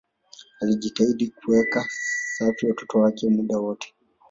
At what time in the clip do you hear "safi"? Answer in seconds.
2.37-2.65